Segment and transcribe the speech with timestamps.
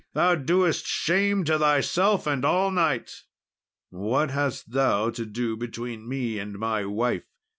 [0.13, 3.25] Thou doest shame to thyself and all knights."
[3.91, 7.25] "What hast thou to do between me and my wife?"